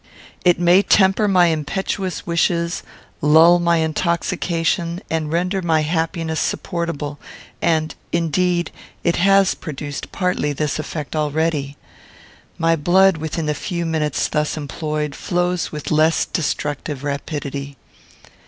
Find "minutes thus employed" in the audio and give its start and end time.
13.85-15.13